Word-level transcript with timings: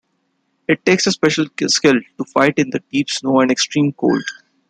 It 0.67 0.83
takes 0.83 1.05
a 1.05 1.11
special 1.11 1.45
skill 1.67 1.99
to 2.17 2.23
fight 2.25 2.55
in 2.57 2.71
the 2.71 2.79
deep 2.91 3.11
snow 3.11 3.39
and 3.41 3.51
extreme 3.51 3.91
cold. 3.93 4.23